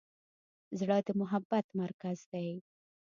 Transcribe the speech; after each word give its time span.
زړه 0.79 0.97
د 1.05 1.09
محبت 1.19 1.65
مرکز 1.81 2.17
دی. 2.31 2.47